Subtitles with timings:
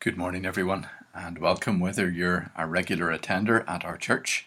[0.00, 1.80] Good morning, everyone, and welcome.
[1.80, 4.46] Whether you're a regular attender at our church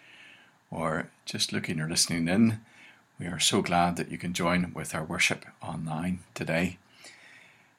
[0.72, 2.62] or just looking or listening in,
[3.20, 6.78] we are so glad that you can join with our worship online today.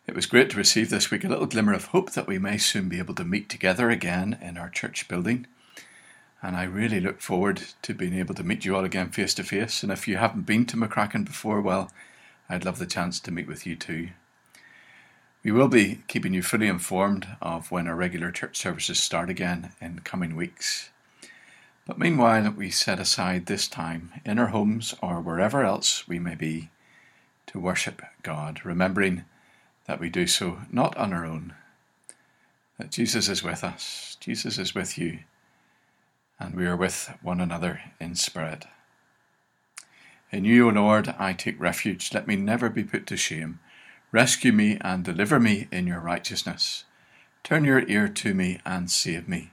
[0.06, 2.58] It was great to receive this week a little glimmer of hope that we may
[2.58, 5.46] soon be able to meet together again in our church building.
[6.42, 9.44] And I really look forward to being able to meet you all again face to
[9.44, 9.82] face.
[9.82, 11.90] And if you haven't been to McCracken before, well,
[12.50, 14.10] I'd love the chance to meet with you too.
[15.44, 19.72] We will be keeping you fully informed of when our regular church services start again
[19.80, 20.90] in coming weeks.
[21.84, 26.36] But meanwhile, we set aside this time in our homes or wherever else we may
[26.36, 26.70] be
[27.46, 29.24] to worship God, remembering
[29.86, 31.54] that we do so not on our own,
[32.78, 35.20] that Jesus is with us, Jesus is with you,
[36.38, 38.64] and we are with one another in spirit.
[40.30, 42.14] In you, O Lord, I take refuge.
[42.14, 43.58] Let me never be put to shame.
[44.12, 46.84] Rescue me and deliver me in your righteousness.
[47.42, 49.52] Turn your ear to me and save me.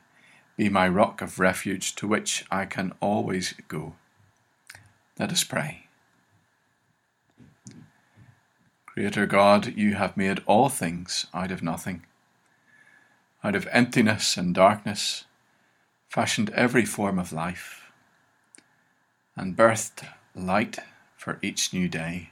[0.58, 3.95] Be my rock of refuge to which I can always go.
[5.17, 5.88] Let us pray.
[8.86, 12.06] Creator God, you have made all things out of nothing.
[13.41, 15.23] Out of emptiness and darkness,
[16.09, 17.91] fashioned every form of life,
[19.38, 20.80] and birthed light
[21.16, 22.31] for each new day.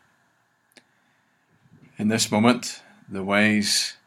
[1.99, 3.97] In this moment, the ways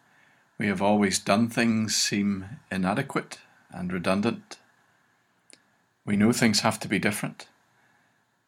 [0.59, 3.39] we have always done things seem inadequate
[3.69, 4.59] and redundant.
[6.05, 7.49] We know things have to be different,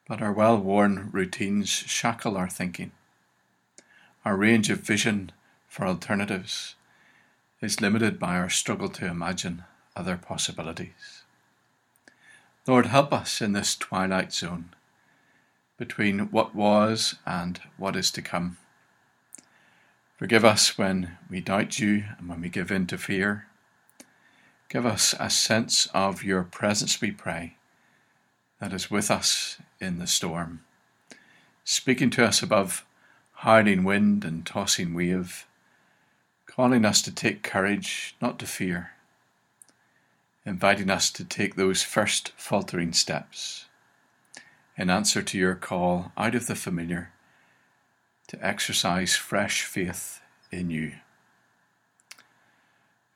[0.06, 2.92] but our well worn routines shackle our thinking.
[4.24, 5.32] Our range of vision
[5.66, 6.76] for alternatives
[7.60, 9.64] is limited by our struggle to imagine
[9.96, 11.24] other possibilities.
[12.64, 14.66] Lord, help us in this twilight zone
[15.78, 18.58] between what was and what is to come.
[20.22, 23.48] Forgive us when we doubt you and when we give in to fear.
[24.68, 27.56] Give us a sense of your presence, we pray,
[28.60, 30.62] that is with us in the storm,
[31.64, 32.86] speaking to us above
[33.38, 35.44] howling wind and tossing wave,
[36.46, 38.92] calling us to take courage, not to fear,
[40.46, 43.64] inviting us to take those first faltering steps.
[44.78, 47.11] In answer to your call out of the familiar
[48.32, 50.92] to exercise fresh faith in you.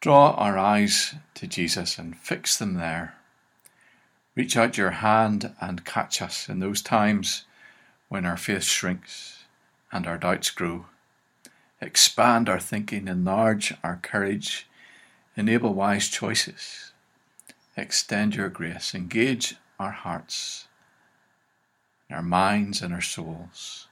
[0.00, 3.14] Draw our eyes to Jesus and fix them there.
[4.34, 7.44] Reach out your hand and catch us in those times
[8.10, 9.44] when our faith shrinks
[9.90, 10.84] and our doubts grow.
[11.80, 14.68] Expand our thinking, enlarge our courage,
[15.34, 16.92] enable wise choices.
[17.74, 20.68] Extend your grace, engage our hearts,
[22.10, 23.88] our minds, and our souls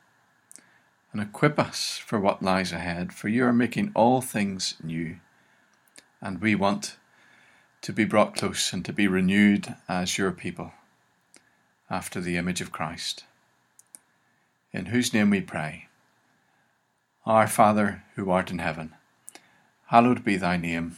[1.14, 5.16] and equip us for what lies ahead, for you are making all things new.
[6.20, 6.96] And we want
[7.82, 10.72] to be brought close and to be renewed as your people
[11.88, 13.22] after the image of Christ.
[14.72, 15.86] In whose name we pray.
[17.24, 18.94] Our Father, who art in heaven,
[19.86, 20.96] hallowed be thy name.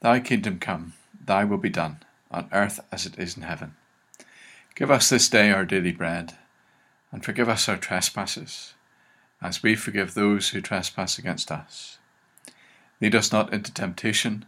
[0.00, 1.98] Thy kingdom come, thy will be done,
[2.30, 3.76] on earth as it is in heaven.
[4.74, 6.38] Give us this day our daily bread,
[7.10, 8.72] and forgive us our trespasses
[9.42, 11.98] as we forgive those who trespass against us.
[13.00, 14.44] Lead us not into temptation,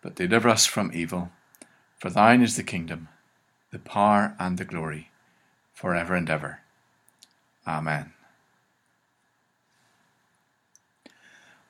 [0.00, 1.30] but deliver us from evil.
[1.98, 3.08] For thine is the kingdom,
[3.70, 5.10] the power, and the glory,
[5.74, 6.60] for ever and ever.
[7.66, 8.14] Amen.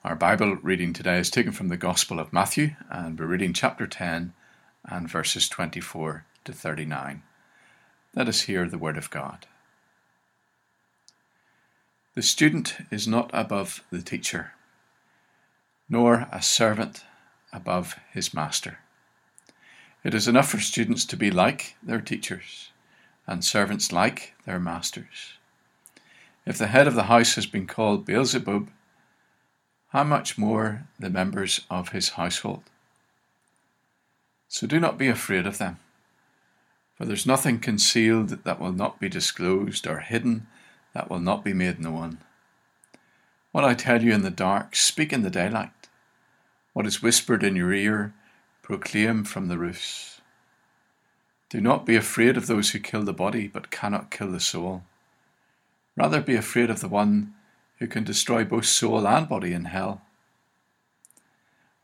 [0.04, 3.86] Our Bible reading today is taken from the Gospel of Matthew, and we're reading chapter
[3.86, 4.32] 10
[4.84, 7.22] and verses 24 to 39.
[8.14, 9.46] Let us hear the Word of God.
[12.14, 14.54] The student is not above the teacher,
[15.88, 17.04] nor a servant
[17.52, 18.80] above his master.
[20.02, 22.72] It is enough for students to be like their teachers,
[23.28, 25.34] and servants like their masters.
[26.44, 28.70] If the head of the house has been called Beelzebub,
[29.90, 32.64] how much more the members of his household?
[34.48, 35.78] So do not be afraid of them,
[36.96, 40.48] for there's nothing concealed that will not be disclosed, or hidden
[40.92, 42.18] that will not be made known.
[43.52, 45.88] What I tell you in the dark, speak in the daylight.
[46.72, 48.14] What is whispered in your ear,
[48.62, 50.20] proclaim from the roofs.
[51.48, 54.84] Do not be afraid of those who kill the body, but cannot kill the soul.
[55.96, 57.34] Rather be afraid of the one
[57.78, 60.02] who can destroy both soul and body in hell.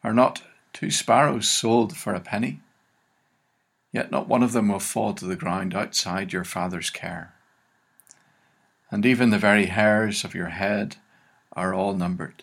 [0.05, 0.43] Are not
[0.73, 2.61] two sparrows sold for a penny?
[3.93, 7.36] Yet not one of them will fall to the ground outside your Father's care
[8.97, 10.97] and even the very hairs of your head
[11.53, 12.43] are all numbered.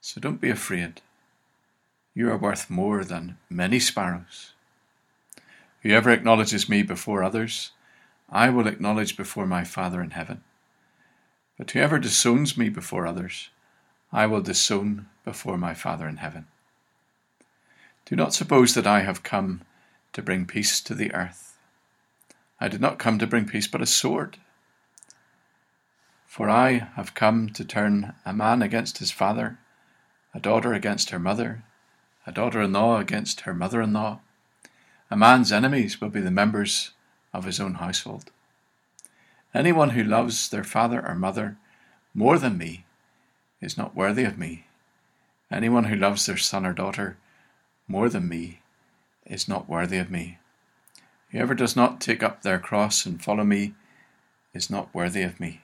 [0.00, 1.02] So don't be afraid.
[2.14, 4.54] you are worth more than many sparrows.
[5.82, 7.72] Whoever acknowledges me before others,
[8.30, 10.44] I will acknowledge before my Father in heaven.
[11.58, 13.50] But whoever disowns me before others,
[14.10, 16.46] I will disown before my Father in heaven.
[18.06, 19.60] Do not suppose that I have come
[20.14, 21.58] to bring peace to the earth.
[22.58, 24.38] I did not come to bring peace, but a sword.
[26.38, 29.58] For I have come to turn a man against his father,
[30.32, 31.64] a daughter against her mother,
[32.28, 34.20] a daughter in law against her mother in law.
[35.10, 36.92] A man's enemies will be the members
[37.32, 38.30] of his own household.
[39.52, 41.56] Anyone who loves their father or mother
[42.14, 42.84] more than me
[43.60, 44.66] is not worthy of me.
[45.50, 47.16] Anyone who loves their son or daughter
[47.88, 48.60] more than me
[49.26, 50.38] is not worthy of me.
[51.32, 53.74] Whoever does not take up their cross and follow me
[54.54, 55.62] is not worthy of me.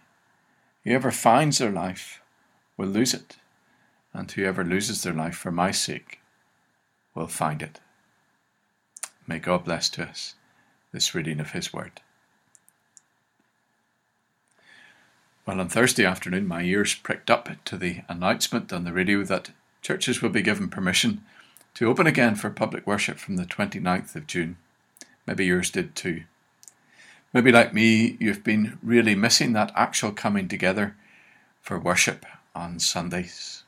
[0.85, 2.21] Whoever finds their life
[2.77, 3.37] will lose it,
[4.13, 6.21] and whoever loses their life for my sake
[7.15, 7.81] will find it.
[9.27, 10.35] May God bless to us
[10.93, 12.03] this reading of His Word.
[15.47, 19.51] Well, on Thursday afternoon, my ears pricked up to the announcement on the radio that
[19.83, 21.23] churches will be given permission
[21.75, 24.57] to open again for public worship from the 29th of June.
[25.27, 26.25] Maybe yours did too.
[27.35, 30.95] Maybe, like me, you've been really missing that actual coming together
[31.61, 33.65] for worship on Sundays,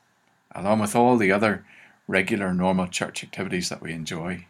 [0.54, 1.64] along with all the other
[2.06, 4.46] regular, normal church activities that we enjoy.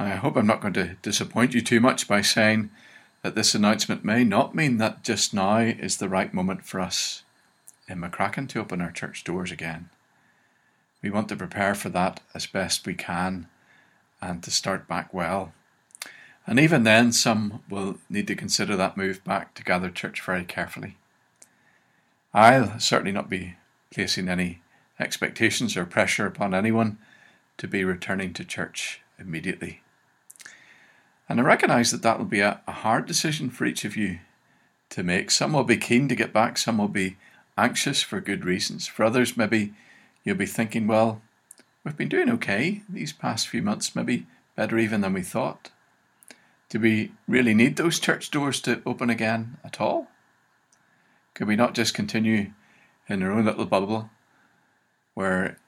[0.00, 2.70] I hope I'm not going to disappoint you too much by saying
[3.22, 7.22] that this announcement may not mean that just now is the right moment for us
[7.86, 9.90] in McCracken to open our church doors again.
[11.02, 13.46] We want to prepare for that as best we can
[14.20, 15.52] and to start back well.
[16.50, 20.44] And even then, some will need to consider that move back to gather church very
[20.44, 20.96] carefully.
[22.34, 23.54] I'll certainly not be
[23.92, 24.60] placing any
[24.98, 26.98] expectations or pressure upon anyone
[27.58, 29.82] to be returning to church immediately.
[31.28, 34.18] And I recognise that that will be a, a hard decision for each of you
[34.88, 35.30] to make.
[35.30, 37.16] Some will be keen to get back, some will be
[37.56, 38.88] anxious for good reasons.
[38.88, 39.72] For others, maybe
[40.24, 41.22] you'll be thinking, well,
[41.84, 44.26] we've been doing okay these past few months, maybe
[44.56, 45.70] better even than we thought.
[46.70, 50.08] Do we really need those church doors to open again at all?
[51.34, 52.52] Could we not just continue
[53.08, 54.08] in our own little bubble
[55.14, 55.58] where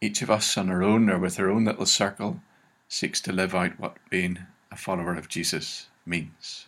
[0.00, 2.40] each of us on our own or with our own little circle
[2.88, 4.38] seeks to live out what being
[4.70, 6.66] a follower of Jesus means.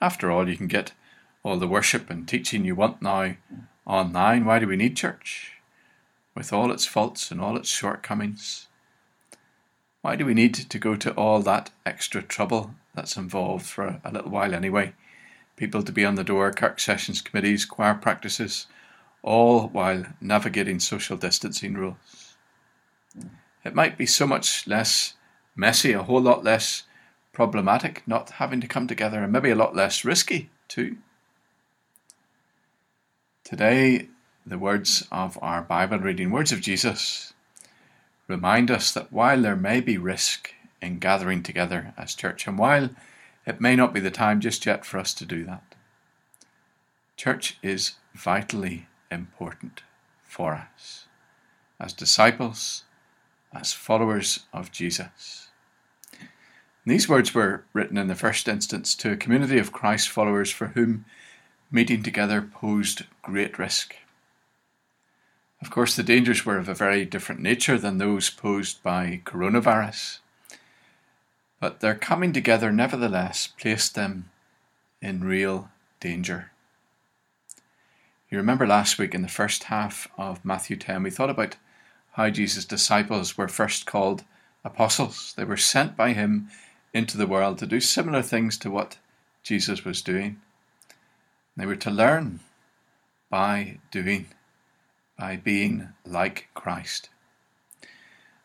[0.00, 0.92] After all, you can get
[1.42, 3.36] all the worship and teaching you want now
[3.86, 4.44] online.
[4.44, 5.54] Why do we need church?
[6.34, 8.68] With all its faults and all its shortcomings.
[10.06, 14.12] Why do we need to go to all that extra trouble that's involved for a
[14.12, 14.92] little while anyway?
[15.56, 18.68] People to be on the door, Kirk sessions committees, choir practices,
[19.24, 22.36] all while navigating social distancing rules.
[23.64, 25.14] It might be so much less
[25.56, 26.84] messy, a whole lot less
[27.32, 30.98] problematic not having to come together, and maybe a lot less risky too.
[33.42, 34.06] Today,
[34.46, 37.32] the words of our Bible reading, words of Jesus,
[38.28, 40.52] remind us that while there may be risk
[40.82, 42.90] in gathering together as church, and while
[43.46, 45.74] it may not be the time just yet for us to do that,
[47.16, 49.82] church is vitally important
[50.22, 51.06] for us
[51.78, 52.84] as disciples,
[53.54, 55.48] as followers of Jesus.
[56.84, 60.68] these words were written in the first instance to a community of Christ followers for
[60.68, 61.04] whom
[61.70, 63.96] meeting together posed great risk.
[65.66, 70.20] Of course, the dangers were of a very different nature than those posed by coronavirus,
[71.58, 74.30] but their coming together nevertheless placed them
[75.02, 75.68] in real
[75.98, 76.52] danger.
[78.30, 81.56] You remember last week in the first half of Matthew 10, we thought about
[82.12, 84.22] how Jesus' disciples were first called
[84.64, 85.34] apostles.
[85.36, 86.48] They were sent by him
[86.94, 88.98] into the world to do similar things to what
[89.42, 90.40] Jesus was doing.
[91.56, 92.38] They were to learn
[93.28, 94.28] by doing,
[95.18, 97.08] by being like Christ.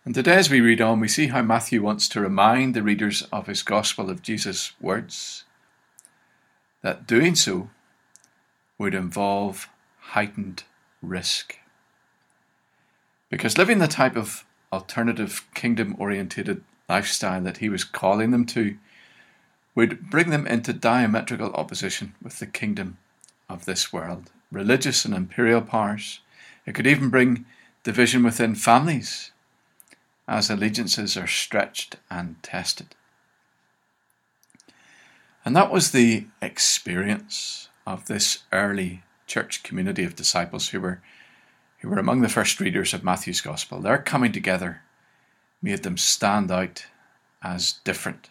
[0.03, 3.21] And today, as we read on, we see how Matthew wants to remind the readers
[3.31, 5.43] of his gospel of Jesus' words
[6.81, 7.69] that doing so
[8.79, 10.63] would involve heightened
[11.01, 11.57] risk.
[13.29, 18.77] Because living the type of alternative kingdom orientated lifestyle that he was calling them to
[19.75, 22.97] would bring them into diametrical opposition with the kingdom
[23.47, 26.19] of this world, religious and imperial powers.
[26.65, 27.46] It could even bring
[27.84, 29.32] division within families
[30.27, 32.96] as allegiances are stretched and tested.
[35.44, 41.01] And that was the experience of this early church community of disciples who were
[41.80, 44.82] who were among the first readers of Matthew's Gospel, their coming together
[45.63, 46.86] made them stand out
[47.44, 48.30] as different.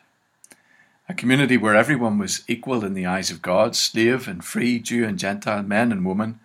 [1.09, 5.05] A community where everyone was equal in the eyes of God, slave and free, Jew
[5.05, 6.39] and Gentile, men and women,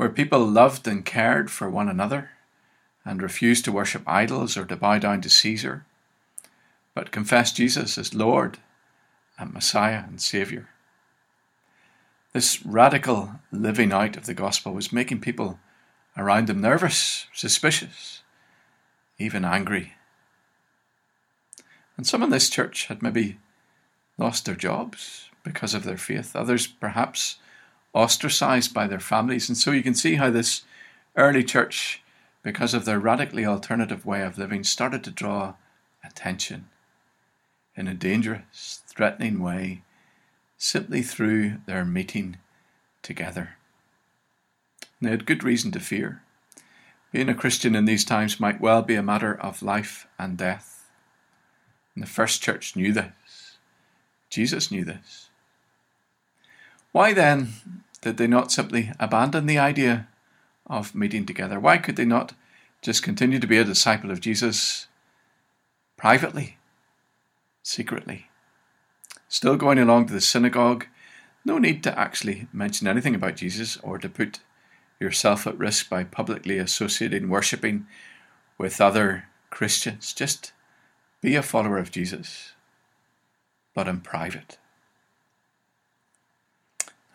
[0.00, 2.30] where people loved and cared for one another
[3.04, 5.84] and refused to worship idols or to bow down to Caesar,
[6.94, 8.56] but confessed Jesus as Lord
[9.38, 10.70] and Messiah and Saviour.
[12.32, 15.58] This radical living out of the gospel was making people
[16.16, 18.22] around them nervous, suspicious,
[19.18, 19.96] even angry.
[21.98, 23.36] And some in this church had maybe
[24.16, 27.36] lost their jobs because of their faith, others perhaps
[27.92, 29.48] ostracized by their families.
[29.48, 30.62] And so you can see how this
[31.16, 32.02] early church,
[32.42, 35.54] because of their radically alternative way of living, started to draw
[36.04, 36.68] attention
[37.76, 39.82] in a dangerous, threatening way
[40.56, 42.36] simply through their meeting
[43.02, 43.56] together.
[45.00, 46.22] They had good reason to fear.
[47.10, 50.90] Being a Christian in these times might well be a matter of life and death.
[51.94, 53.56] And the first church knew this.
[54.28, 55.29] Jesus knew this.
[56.92, 57.48] Why then
[58.00, 60.08] did they not simply abandon the idea
[60.66, 61.60] of meeting together?
[61.60, 62.34] Why could they not
[62.82, 64.86] just continue to be a disciple of Jesus
[65.96, 66.56] privately,
[67.62, 68.26] secretly?
[69.28, 70.86] Still going along to the synagogue,
[71.44, 74.40] no need to actually mention anything about Jesus or to put
[74.98, 77.86] yourself at risk by publicly associating worshipping
[78.58, 80.12] with other Christians.
[80.12, 80.52] Just
[81.20, 82.52] be a follower of Jesus,
[83.74, 84.58] but in private.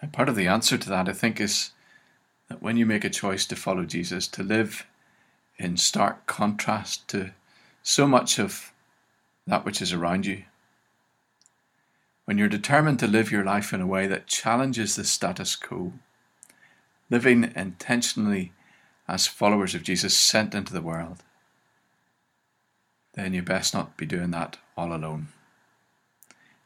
[0.02, 1.72] And part of the answer to that, I think, is
[2.50, 4.86] that when you make a choice to follow Jesus, to live
[5.58, 7.32] in stark contrast to
[7.82, 8.72] so much of
[9.48, 10.44] that which is around you,
[12.26, 15.94] when you're determined to live your life in a way that challenges the status quo,
[17.10, 18.52] living intentionally
[19.08, 21.24] as followers of Jesus sent into the world,
[23.14, 25.28] then you best not be doing that all alone.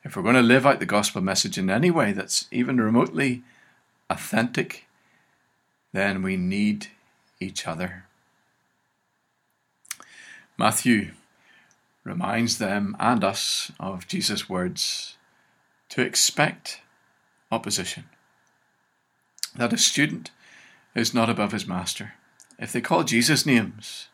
[0.03, 3.43] If we're going to live out the gospel message in any way that's even remotely
[4.09, 4.85] authentic,
[5.91, 6.87] then we need
[7.39, 8.05] each other.
[10.57, 11.11] Matthew
[12.03, 15.17] reminds them and us of Jesus' words
[15.89, 16.81] to expect
[17.51, 18.05] opposition.
[19.55, 20.31] That a student
[20.95, 22.13] is not above his master.
[22.57, 24.07] If they call Jesus names,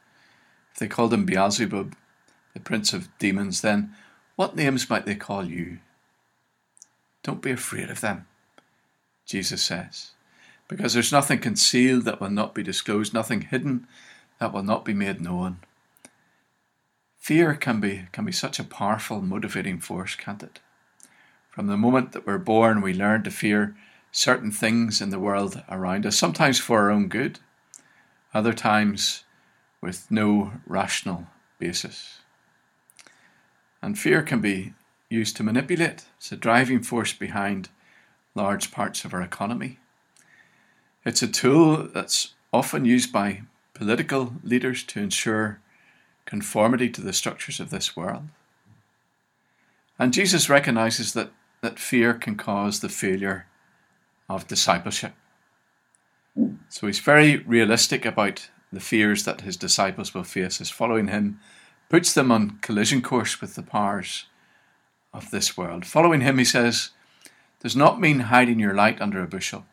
[0.74, 1.96] if they called him Beelzebub,
[2.54, 3.94] the prince of demons, then
[4.36, 5.80] what names might they call you?
[7.24, 8.28] Don't be afraid of them,
[9.26, 10.12] Jesus says,
[10.68, 13.88] because there's nothing concealed that will not be disclosed, nothing hidden
[14.40, 15.58] that will not be made known.
[17.18, 20.60] Fear can be, can be such a powerful motivating force, can't it?
[21.50, 23.76] From the moment that we're born, we learn to fear
[24.12, 27.40] certain things in the world around us, sometimes for our own good,
[28.34, 29.24] other times
[29.82, 31.28] with no rational
[31.58, 32.20] basis.
[33.86, 34.74] And fear can be
[35.10, 37.70] used to manipulate, it's a driving force behind
[38.34, 39.78] large parts of our economy.
[41.06, 43.44] It's a tool that's often used by
[43.76, 45.60] political leaders to ensure
[46.26, 48.24] conformity to the structures of this world.
[50.00, 51.30] And Jesus recognizes that
[51.62, 53.46] that fear can cause the failure
[54.28, 55.14] of discipleship.
[56.70, 61.40] So he's very realistic about the fears that his disciples will face as following him
[61.96, 64.26] puts them on collision course with the powers
[65.14, 65.86] of this world.
[65.86, 66.90] Following him, he says,
[67.62, 69.66] does not mean hiding your light under a bushel.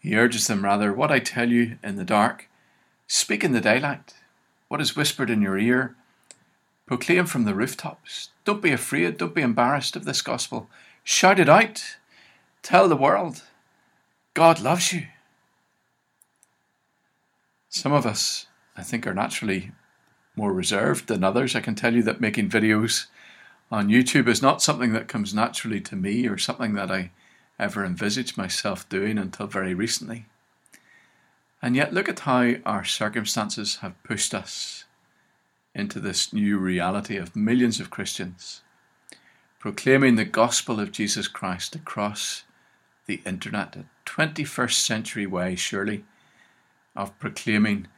[0.00, 2.48] He urges them rather, what I tell you in the dark,
[3.06, 4.14] speak in the daylight.
[4.66, 5.94] What is whispered in your ear,
[6.84, 8.30] Proclaim from the rooftops.
[8.44, 9.18] Don't be afraid.
[9.18, 10.68] Don't be embarrassed of this gospel.
[11.04, 11.96] Shout it out.
[12.64, 13.44] Tell the world
[14.34, 15.06] God loves you.
[17.68, 18.46] Some of us,
[18.76, 19.70] I think, are naturally
[20.36, 21.56] more reserved than others.
[21.56, 23.06] I can tell you that making videos
[23.70, 27.10] on YouTube is not something that comes naturally to me or something that I
[27.58, 30.26] ever envisaged myself doing until very recently.
[31.62, 34.84] And yet, look at how our circumstances have pushed us
[35.74, 38.62] into this new reality of millions of Christians
[39.58, 42.44] proclaiming the gospel of Jesus Christ across
[43.06, 46.04] the internet, a 21st century way, surely,
[46.94, 47.88] of proclaiming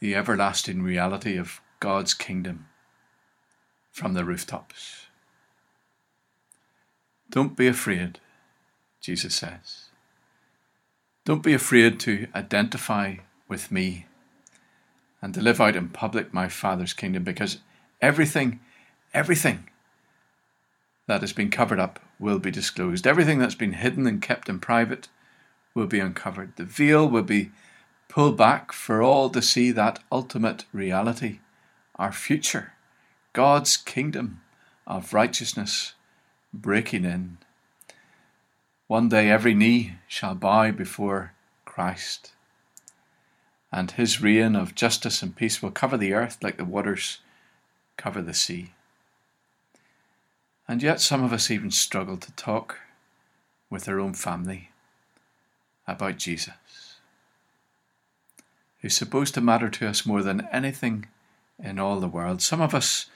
[0.00, 2.66] the everlasting reality of God's kingdom
[3.90, 5.06] from the rooftops.
[7.28, 8.20] Don't be afraid,
[9.00, 9.86] Jesus says.
[11.24, 13.16] Don't be afraid to identify
[13.48, 14.06] with me
[15.22, 17.58] and to live out in public my Father's kingdom because
[18.00, 18.60] everything,
[19.12, 19.68] everything
[21.06, 23.06] that has been covered up will be disclosed.
[23.06, 25.08] Everything that's been hidden and kept in private
[25.74, 26.56] will be uncovered.
[26.56, 27.50] The veil will be
[28.08, 31.38] pulled back for all to see that ultimate reality,
[32.00, 32.72] our future,
[33.34, 34.40] God's kingdom
[34.86, 35.92] of righteousness
[36.52, 37.36] breaking in.
[38.86, 41.34] One day every knee shall bow before
[41.66, 42.32] Christ,
[43.70, 47.18] and his reign of justice and peace will cover the earth like the waters
[47.98, 48.72] cover the sea.
[50.66, 52.78] And yet, some of us even struggle to talk
[53.68, 54.70] with our own family
[55.86, 56.96] about Jesus,
[58.80, 61.06] who's supposed to matter to us more than anything
[61.62, 62.42] in all the world.
[62.42, 63.06] Some of us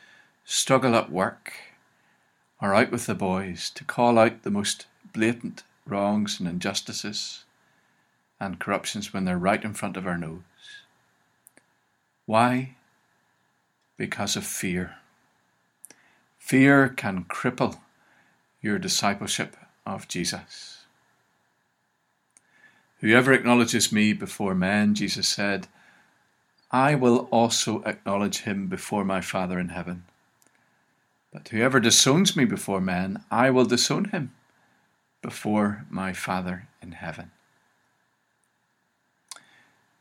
[0.44, 1.52] struggle at work
[2.60, 7.44] or out with the boys to call out the most blatant wrongs and injustices
[8.40, 10.40] and corruptions when they're right in front of our nose.
[12.26, 12.74] Why?
[13.96, 14.96] Because of fear.
[16.38, 17.78] Fear can cripple
[18.60, 20.84] your discipleship of Jesus.
[23.00, 25.68] Whoever acknowledges me before men, Jesus said,
[26.74, 30.06] I will also acknowledge him before my Father in heaven.
[31.32, 34.32] But whoever disowns me before men, I will disown him
[35.22, 37.30] before my Father in heaven.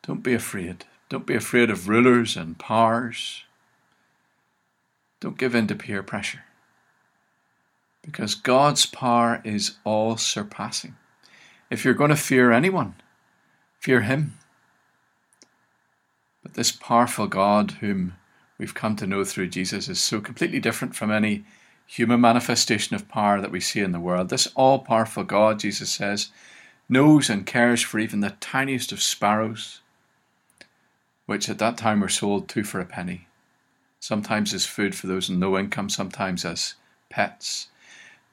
[0.02, 0.86] Don't be afraid.
[1.10, 3.44] Don't be afraid of rulers and powers.
[5.20, 6.44] Don't give in to peer pressure.
[8.02, 10.96] Because God's power is all surpassing.
[11.70, 12.96] If you're going to fear anyone,
[13.80, 14.40] fear Him.
[16.44, 18.16] But this powerful God, whom
[18.58, 21.46] we've come to know through Jesus, is so completely different from any
[21.88, 24.30] human manifestation of power that we see in the world.
[24.30, 26.30] This all powerful God, Jesus says,
[26.90, 29.82] knows and cares for even the tiniest of sparrows,
[31.26, 33.28] which at that time were sold two for a penny,
[34.00, 36.76] sometimes as food for those in low income, sometimes as
[37.10, 37.70] pets.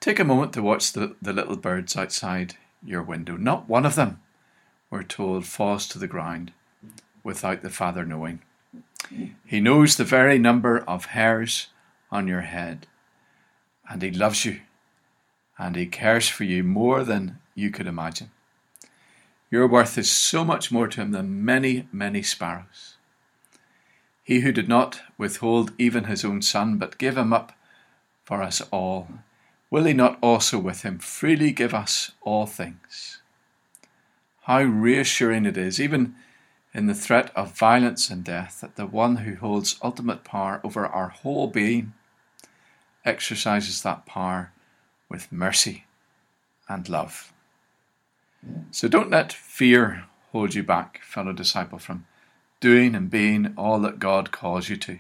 [0.01, 3.37] Take a moment to watch the, the little birds outside your window.
[3.37, 4.21] Not one of them,
[4.91, 6.53] we're told, falls to the ground
[7.23, 8.41] without the Father knowing.
[9.45, 11.69] He knows the very number of hairs
[12.11, 12.87] on your head,
[13.89, 14.61] and He loves you,
[15.59, 18.31] and He cares for you more than you could imagine.
[19.51, 22.97] Your worth is so much more to Him than many, many sparrows.
[24.23, 27.53] He who did not withhold even His own Son, but gave Him up
[28.25, 29.09] for us all,
[29.71, 33.21] will He not also with Him freely give us all things?
[34.43, 36.15] How reassuring it is, even
[36.73, 40.87] in the threat of violence and death that the one who holds ultimate power over
[40.87, 41.93] our whole being
[43.05, 44.53] exercises that power
[45.09, 45.85] with mercy
[46.69, 47.33] and love.
[48.71, 52.07] So don't let fear hold you back, fellow disciple, from
[52.61, 54.99] doing and being all that God calls you to.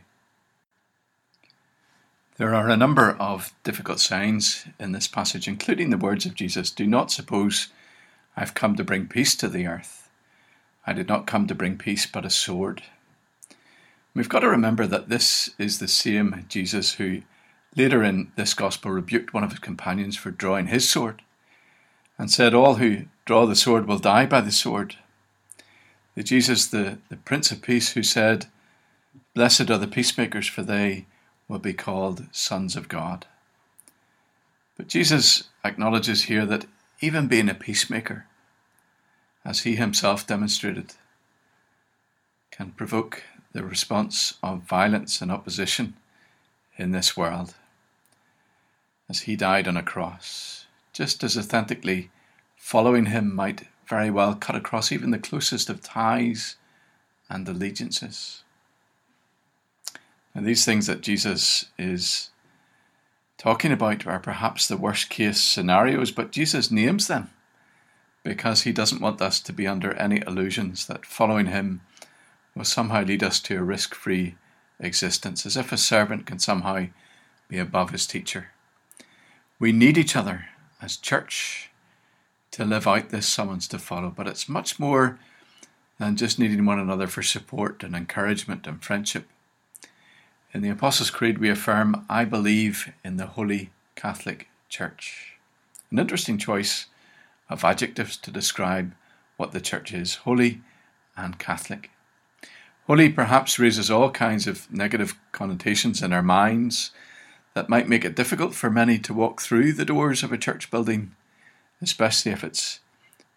[2.36, 6.70] There are a number of difficult signs in this passage, including the words of Jesus
[6.70, 7.68] Do not suppose
[8.36, 9.99] I've come to bring peace to the earth.
[10.86, 12.82] I did not come to bring peace, but a sword.
[14.14, 17.22] We've got to remember that this is the same Jesus who
[17.76, 21.22] later in this gospel rebuked one of his companions for drawing his sword
[22.18, 24.96] and said, All who draw the sword will die by the sword.
[26.14, 28.46] The Jesus, the, the Prince of Peace, who said,
[29.34, 31.06] Blessed are the peacemakers, for they
[31.46, 33.26] will be called sons of God.
[34.76, 36.66] But Jesus acknowledges here that
[37.00, 38.26] even being a peacemaker
[39.44, 40.94] as he himself demonstrated,
[42.50, 45.94] can provoke the response of violence and opposition
[46.76, 47.54] in this world.
[49.08, 52.10] As he died on a cross, just as authentically
[52.56, 56.56] following him might very well cut across even the closest of ties
[57.28, 58.44] and allegiances.
[60.34, 62.30] And these things that Jesus is
[63.36, 67.30] talking about are perhaps the worst case scenarios, but Jesus names them
[68.22, 71.80] because he doesn't want us to be under any illusions that following him
[72.54, 74.36] will somehow lead us to a risk free
[74.78, 76.86] existence, as if a servant can somehow
[77.48, 78.48] be above his teacher.
[79.58, 80.46] We need each other
[80.80, 81.70] as church
[82.52, 85.18] to live out this summons to follow, but it's much more
[85.98, 89.28] than just needing one another for support and encouragement and friendship.
[90.52, 95.36] In the Apostles' Creed, we affirm, I believe in the Holy Catholic Church.
[95.90, 96.86] An interesting choice
[97.50, 98.94] of adjectives to describe
[99.36, 100.62] what the church is holy
[101.16, 101.90] and Catholic.
[102.86, 106.92] Holy perhaps raises all kinds of negative connotations in our minds
[107.54, 110.70] that might make it difficult for many to walk through the doors of a church
[110.70, 111.14] building,
[111.82, 112.80] especially if it's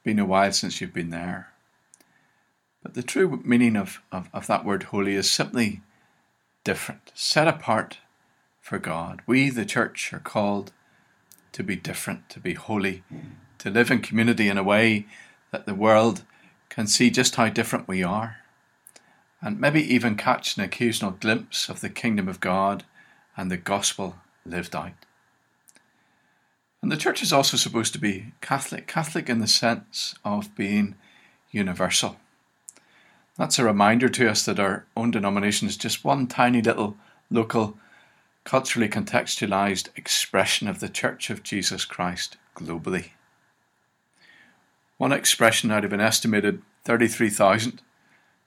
[0.04, 1.50] been a while since you've been there.
[2.84, 5.82] But the true meaning of, of, of that word holy is simply
[6.64, 7.98] different, set apart
[8.62, 9.22] for God.
[9.26, 10.72] We, the church, are called
[11.54, 13.04] to be different, to be holy,
[13.64, 15.06] to live in community in a way
[15.52, 16.24] that the world
[16.68, 18.40] can see just how different we are,
[19.42, 22.84] and maybe even catch an occasional glimpse of the kingdom of God
[23.38, 24.92] and the gospel lived out.
[26.82, 30.96] And the church is also supposed to be Catholic, Catholic in the sense of being
[31.50, 32.18] universal.
[33.38, 36.98] That's a reminder to us that our own denomination is just one tiny little
[37.30, 37.78] local,
[38.44, 43.12] culturally contextualized expression of the Church of Jesus Christ globally.
[45.04, 47.82] One expression out of an estimated 33,000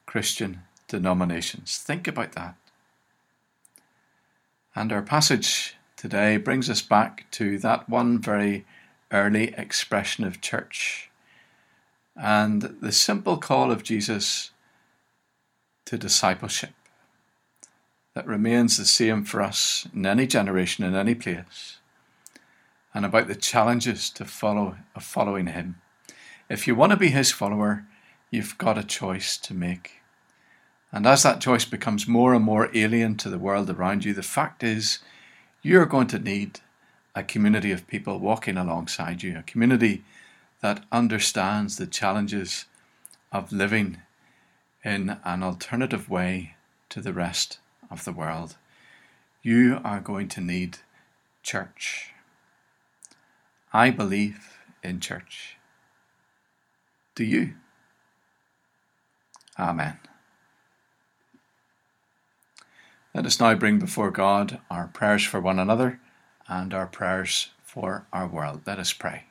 [0.07, 1.77] Christian denominations.
[1.77, 2.55] Think about that.
[4.75, 8.65] And our passage today brings us back to that one very
[9.13, 11.11] early expression of church
[12.17, 14.51] and the simple call of Jesus
[15.85, 16.73] to discipleship
[18.15, 21.77] that remains the same for us in any generation, in any place,
[22.95, 25.83] and about the challenges to follow of following Him.
[26.49, 27.85] If you want to be His follower,
[28.31, 30.01] you've got a choice to make.
[30.93, 34.23] And as that choice becomes more and more alien to the world around you, the
[34.23, 35.01] fact is
[35.61, 36.61] you're going to need
[37.15, 40.05] a community of people walking alongside you, a community
[40.61, 42.67] that understands the challenges
[43.33, 43.99] of living
[44.85, 46.55] in an alternative way
[46.89, 47.59] to the rest
[47.91, 48.57] of the world.
[49.43, 50.79] You are going to need
[51.43, 52.13] church.
[53.73, 55.57] I believe in church.
[57.17, 57.55] Do you?
[59.59, 59.99] Amen.
[63.15, 65.99] Let us now bring before God our prayers for one another
[66.47, 68.61] and our prayers for our world.
[68.67, 69.25] Let us pray.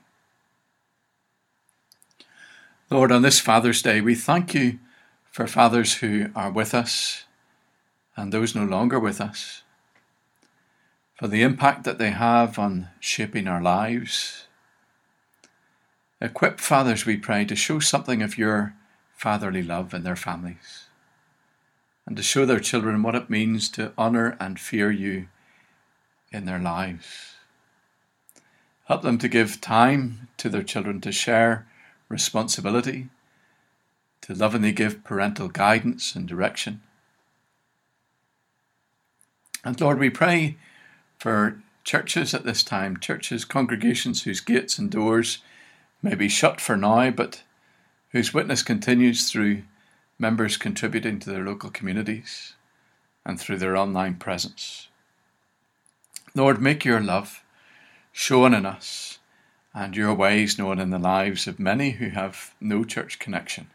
[2.89, 4.79] Lord, on this Father's Day, we thank you
[5.31, 7.25] for fathers who are with us
[8.17, 9.61] and those no longer with us,
[11.13, 14.44] for the impact that they have on shaping our lives.
[16.21, 18.73] Equip fathers, we pray, to show something of your
[19.15, 20.85] fatherly love in their families
[22.05, 25.27] and to show their children what it means to honour and fear you
[26.31, 27.35] in their lives.
[28.85, 31.67] Help them to give time to their children to share
[32.07, 33.09] responsibility
[34.21, 36.81] to lovingly give parental guidance and direction.
[39.63, 40.57] And Lord, we pray
[41.19, 45.39] for churches at this time, churches, congregations whose gates and doors
[46.05, 47.41] may be shut for now, but
[48.09, 49.63] whose witness continues through
[50.19, 52.53] members contributing to their local communities
[53.25, 54.87] and through their online presence.
[56.35, 57.43] Lord, make your love
[58.11, 59.17] shown in us
[59.73, 63.71] and your ways known in the lives of many who have no church connection.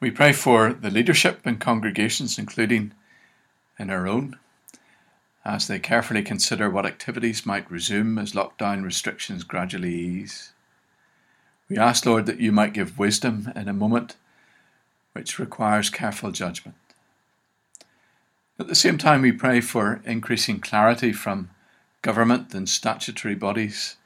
[0.00, 2.92] We pray for the leadership and congregations, including
[3.78, 4.38] in our own,
[5.44, 10.52] as they carefully consider what activities might resume as lockdown restrictions gradually ease.
[11.68, 14.16] We ask, Lord, that you might give wisdom in a moment
[15.12, 16.76] which requires careful judgment.
[18.58, 21.50] At the same time, we pray for increasing clarity from
[22.02, 23.96] government and statutory bodies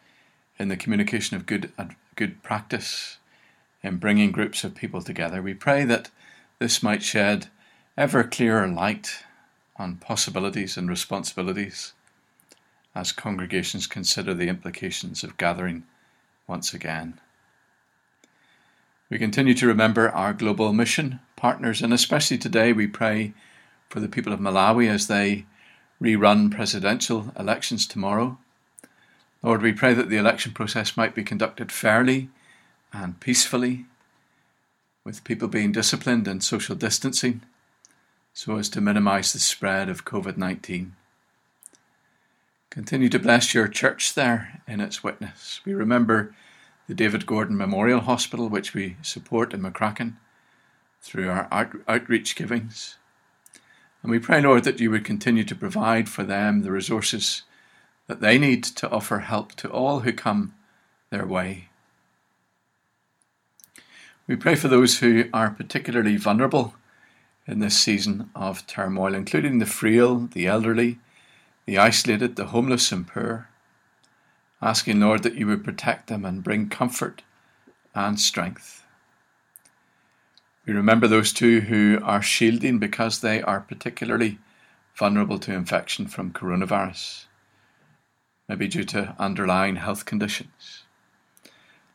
[0.59, 1.73] in the communication of good,
[2.15, 3.19] good practice
[3.83, 5.43] in bringing groups of people together.
[5.43, 6.11] We pray that
[6.59, 7.49] this might shed
[7.97, 9.25] ever clearer light
[9.77, 11.93] on possibilities and responsibilities
[12.95, 15.85] as congregations consider the implications of gathering
[16.47, 17.21] once again.
[19.11, 23.35] We continue to remember our global mission partners, and especially today we pray
[23.89, 25.47] for the people of Malawi as they
[26.01, 28.39] rerun presidential elections tomorrow.
[29.43, 32.31] Lord, we pray that the election process might be conducted fairly
[32.93, 33.87] and peacefully,
[35.05, 37.43] with people being disciplined and social distancing
[38.37, 40.97] so as to minimize the spread of COVID 19.
[42.69, 45.61] Continue to bless your church there in its witness.
[45.65, 46.35] We remember
[46.89, 50.15] the David Gordon Memorial Hospital, which we support in McCracken
[51.01, 52.97] through our out- outreach givings.
[54.03, 57.43] And we pray, Lord, that you would continue to provide for them the resources
[58.09, 60.55] that they need to offer help to all who come
[61.11, 61.69] their way.
[64.27, 66.75] We pray for those who are particularly vulnerable
[67.47, 70.99] in this season of turmoil, including the frail, the elderly,
[71.67, 73.49] the isolated, the homeless, and poor.
[74.63, 77.23] Asking, Lord, that you would protect them and bring comfort
[77.95, 78.85] and strength.
[80.67, 84.39] We remember those two who are shielding because they are particularly
[84.95, 87.27] vulnerable to infection from coronavirus,
[88.49, 90.85] maybe due to underlying health conditions.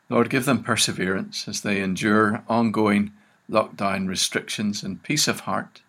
[0.08, 3.12] Lord, give them perseverance as they endure ongoing
[3.50, 5.82] lockdown restrictions and peace of heart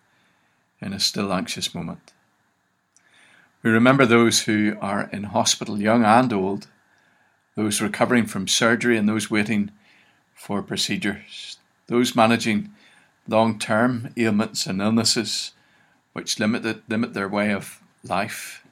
[0.80, 2.12] in a still anxious moment.
[3.62, 6.66] We remember those who are in hospital, young and old,
[7.54, 9.70] those recovering from surgery, and those waiting
[10.34, 12.74] for procedures, those managing
[13.28, 15.52] long term ailments and illnesses
[16.12, 18.66] which limit, limit their way of life,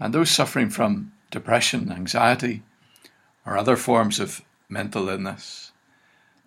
[0.00, 2.62] and those suffering from depression, anxiety,
[3.44, 5.67] or other forms of mental illness.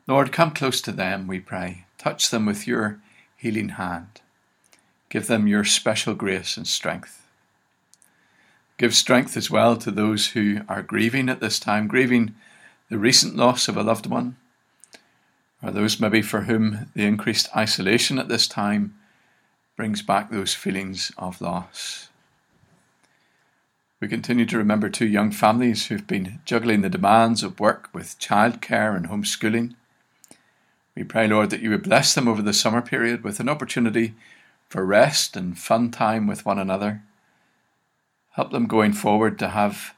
[0.07, 1.85] Lord, come close to them, we pray.
[1.97, 2.99] Touch them with your
[3.37, 4.21] healing hand.
[5.09, 7.21] Give them your special grace and strength.
[8.77, 12.33] Give strength as well to those who are grieving at this time, grieving
[12.89, 14.37] the recent loss of a loved one,
[15.61, 18.95] or those maybe for whom the increased isolation at this time
[19.77, 22.09] brings back those feelings of loss.
[23.99, 28.17] We continue to remember two young families who've been juggling the demands of work with
[28.17, 29.75] childcare and homeschooling.
[30.95, 34.13] We pray, Lord, that you would bless them over the summer period with an opportunity
[34.69, 37.03] for rest and fun time with one another.
[38.31, 39.93] Help them going forward to have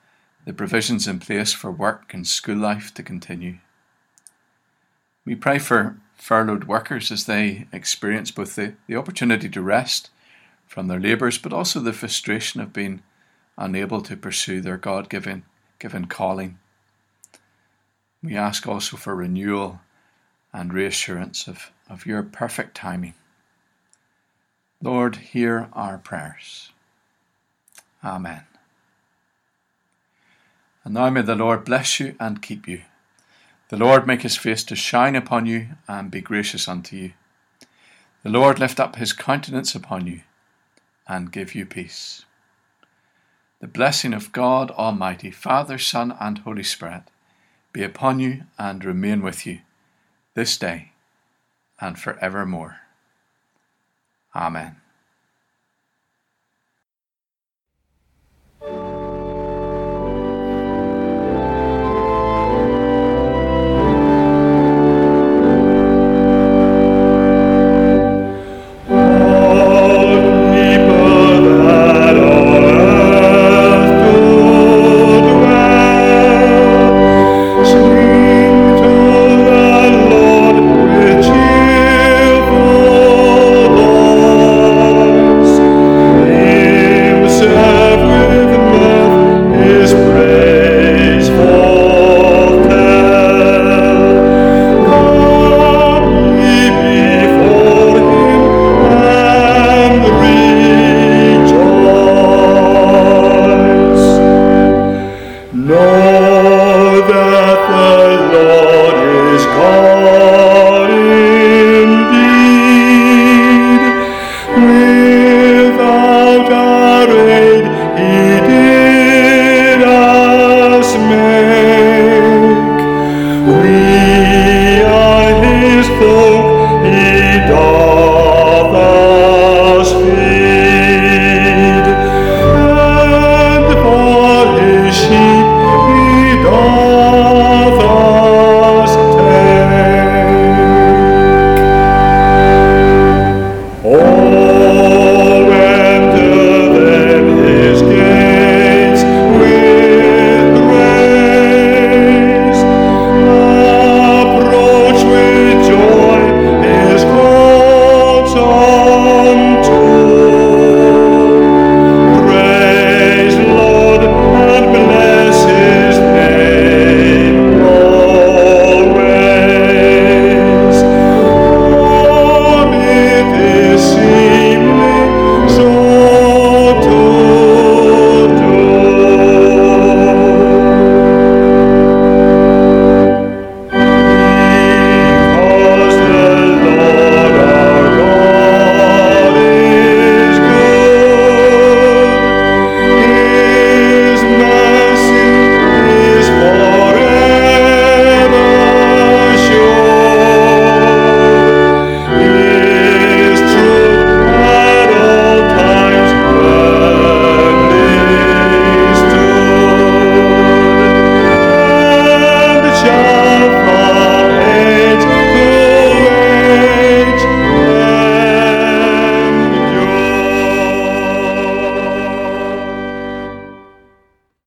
[0.45, 3.57] the provisions in place for work and school life to continue.
[5.25, 10.09] We pray for furloughed workers as they experience both the, the opportunity to rest
[10.65, 13.03] from their labours, but also the frustration of being
[13.57, 15.43] unable to pursue their God given
[15.79, 16.59] given calling.
[18.21, 19.81] We ask also for renewal
[20.53, 23.15] and reassurance of, of your perfect timing.
[24.81, 26.71] Lord, hear our prayers.
[28.03, 28.43] Amen.
[30.83, 32.81] And now may the Lord bless you and keep you.
[33.69, 37.13] The Lord make his face to shine upon you and be gracious unto you.
[38.23, 40.21] The Lord lift up his countenance upon you
[41.07, 42.25] and give you peace.
[43.61, 47.03] The blessing of God Almighty, Father, Son, and Holy Spirit
[47.71, 49.61] be upon you and remain with you
[50.35, 50.91] this day
[51.79, 52.77] and forevermore.
[54.35, 54.82] Amen.